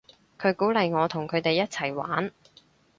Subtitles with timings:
[0.39, 2.31] 佢鼓勵我同佢哋一齊玩